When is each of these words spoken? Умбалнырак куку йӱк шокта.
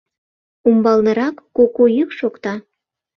Умбалнырак 0.67 1.35
куку 1.55 1.83
йӱк 1.95 2.09
шокта. 2.19 2.53